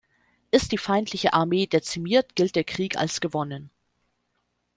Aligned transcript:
Ist 0.49 0.71
die 0.71 0.79
feindliche 0.79 1.33
Armee 1.33 1.67
dezimiert, 1.67 2.35
gilt 2.35 2.55
der 2.55 2.63
Krieg 2.63 2.97
als 2.97 3.21
gewonnen. 3.21 3.69